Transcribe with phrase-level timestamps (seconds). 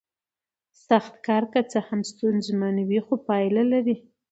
[0.87, 3.95] سخت کار که څه هم ستونزمن وي خو پایله لري